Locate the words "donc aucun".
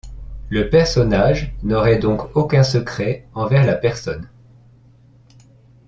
1.99-2.63